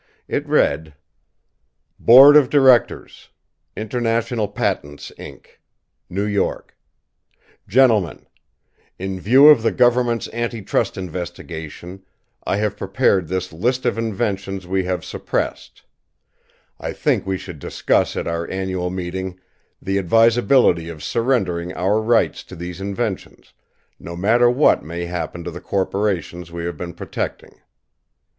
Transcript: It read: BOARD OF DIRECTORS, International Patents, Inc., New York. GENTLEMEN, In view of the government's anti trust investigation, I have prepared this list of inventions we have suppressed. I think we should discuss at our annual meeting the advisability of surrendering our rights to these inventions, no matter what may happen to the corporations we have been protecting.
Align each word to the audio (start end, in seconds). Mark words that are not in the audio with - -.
It 0.27 0.47
read: 0.47 0.95
BOARD 1.99 2.35
OF 2.35 2.49
DIRECTORS, 2.49 3.29
International 3.77 4.47
Patents, 4.47 5.11
Inc., 5.19 5.45
New 6.09 6.23
York. 6.23 6.75
GENTLEMEN, 7.67 8.25
In 8.97 9.19
view 9.19 9.45
of 9.49 9.61
the 9.61 9.71
government's 9.71 10.27
anti 10.29 10.63
trust 10.63 10.97
investigation, 10.97 12.03
I 12.47 12.57
have 12.57 12.77
prepared 12.77 13.27
this 13.27 13.53
list 13.53 13.85
of 13.85 13.99
inventions 13.99 14.65
we 14.65 14.85
have 14.85 15.05
suppressed. 15.05 15.83
I 16.79 16.93
think 16.93 17.27
we 17.27 17.37
should 17.37 17.59
discuss 17.59 18.15
at 18.15 18.25
our 18.25 18.49
annual 18.49 18.89
meeting 18.89 19.39
the 19.79 19.99
advisability 19.99 20.89
of 20.89 21.03
surrendering 21.03 21.73
our 21.73 22.01
rights 22.01 22.43
to 22.45 22.55
these 22.55 22.81
inventions, 22.81 23.53
no 23.99 24.15
matter 24.15 24.49
what 24.49 24.83
may 24.83 25.05
happen 25.05 25.43
to 25.43 25.51
the 25.51 25.61
corporations 25.61 26.51
we 26.51 26.65
have 26.65 26.75
been 26.75 26.95
protecting. 26.95 27.61